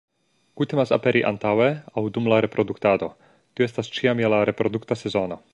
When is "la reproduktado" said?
2.35-3.13